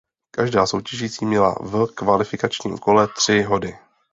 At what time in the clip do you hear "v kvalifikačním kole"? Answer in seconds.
1.59-3.07